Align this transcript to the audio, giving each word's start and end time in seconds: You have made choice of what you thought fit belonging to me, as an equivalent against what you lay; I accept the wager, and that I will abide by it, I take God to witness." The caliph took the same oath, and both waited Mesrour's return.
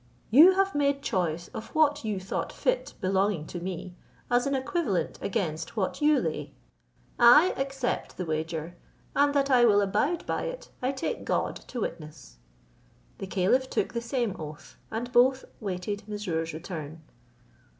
You 0.31 0.53
have 0.55 0.73
made 0.73 1.03
choice 1.03 1.49
of 1.49 1.67
what 1.75 2.03
you 2.03 2.19
thought 2.19 2.51
fit 2.51 2.95
belonging 3.01 3.45
to 3.45 3.59
me, 3.59 3.93
as 4.31 4.47
an 4.47 4.55
equivalent 4.55 5.19
against 5.21 5.77
what 5.77 6.01
you 6.01 6.17
lay; 6.19 6.55
I 7.19 7.53
accept 7.55 8.17
the 8.17 8.25
wager, 8.25 8.75
and 9.15 9.31
that 9.35 9.51
I 9.51 9.63
will 9.65 9.79
abide 9.79 10.25
by 10.25 10.45
it, 10.45 10.69
I 10.81 10.91
take 10.91 11.23
God 11.23 11.55
to 11.67 11.81
witness." 11.81 12.39
The 13.19 13.27
caliph 13.27 13.69
took 13.69 13.93
the 13.93 14.01
same 14.01 14.35
oath, 14.39 14.75
and 14.89 15.11
both 15.11 15.45
waited 15.59 16.01
Mesrour's 16.07 16.51
return. 16.51 17.03